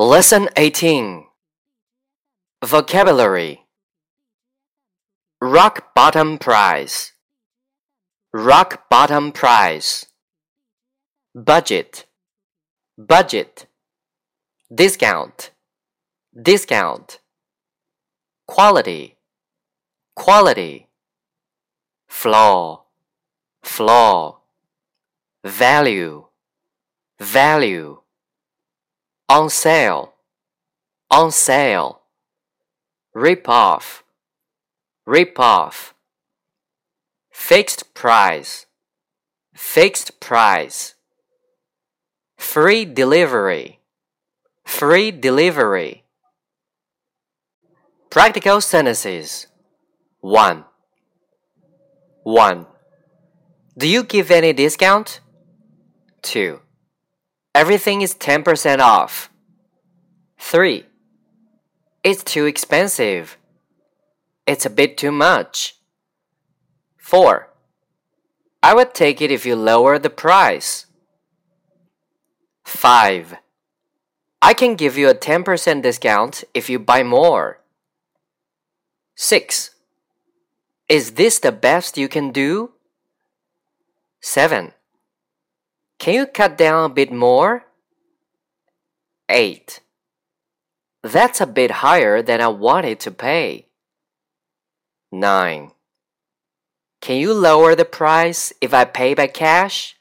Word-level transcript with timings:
Lesson 0.00 0.48
18 0.56 1.26
Vocabulary 2.64 3.66
Rock 5.42 5.94
bottom 5.94 6.38
price. 6.38 7.12
Rock 8.32 8.88
bottom 8.88 9.30
price. 9.30 10.06
Budget. 11.34 12.06
Budget. 12.96 13.66
Discount. 14.74 15.50
Discount. 16.32 17.20
Quality. 18.46 19.18
Quality. 20.16 20.88
Flaw. 22.08 22.84
Flaw. 23.62 24.38
Value. 25.44 26.24
Value 27.20 27.99
on 29.30 29.48
sale, 29.48 30.12
on 31.08 31.30
sale, 31.30 32.00
rip 33.14 33.48
off, 33.48 34.02
rip 35.06 35.38
off, 35.38 35.94
fixed 37.30 37.94
price, 37.94 38.66
fixed 39.54 40.18
price, 40.18 40.96
free 42.36 42.84
delivery, 42.84 43.78
free 44.64 45.12
delivery. 45.12 46.02
Practical 48.10 48.60
sentences 48.60 49.46
1. 50.22 50.64
1. 52.24 52.66
Do 53.78 53.86
you 53.86 54.02
give 54.02 54.32
any 54.32 54.52
discount? 54.52 55.20
2. 56.22 56.58
Everything 57.54 58.00
is 58.02 58.14
10% 58.14 58.78
off. 58.78 59.30
3. 60.38 60.86
It's 62.04 62.22
too 62.22 62.46
expensive. 62.46 63.36
It's 64.46 64.64
a 64.64 64.70
bit 64.70 64.96
too 64.96 65.12
much. 65.12 65.76
4. 66.96 67.48
I 68.62 68.74
would 68.74 68.94
take 68.94 69.20
it 69.20 69.30
if 69.30 69.44
you 69.44 69.56
lower 69.56 69.98
the 69.98 70.10
price. 70.10 70.86
5. 72.64 73.36
I 74.42 74.54
can 74.54 74.76
give 74.76 74.96
you 74.96 75.08
a 75.08 75.14
10% 75.14 75.82
discount 75.82 76.44
if 76.54 76.70
you 76.70 76.78
buy 76.78 77.02
more. 77.02 77.60
6. 79.16 79.70
Is 80.88 81.12
this 81.12 81.38
the 81.38 81.52
best 81.52 81.98
you 81.98 82.08
can 82.08 82.30
do? 82.30 82.72
7. 84.20 84.72
Can 86.00 86.14
you 86.14 86.26
cut 86.26 86.56
down 86.56 86.90
a 86.90 86.94
bit 86.94 87.12
more? 87.12 87.66
8. 89.28 89.80
That's 91.02 91.42
a 91.42 91.46
bit 91.46 91.70
higher 91.70 92.22
than 92.22 92.40
I 92.40 92.48
wanted 92.48 93.00
to 93.00 93.10
pay. 93.10 93.66
9. 95.12 95.72
Can 97.02 97.16
you 97.18 97.34
lower 97.34 97.74
the 97.74 97.84
price 97.84 98.50
if 98.62 98.72
I 98.72 98.86
pay 98.86 99.12
by 99.12 99.26
cash? 99.26 99.94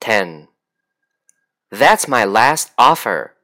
10. 0.00 0.48
That's 1.70 2.08
my 2.08 2.24
last 2.24 2.72
offer. 2.76 3.35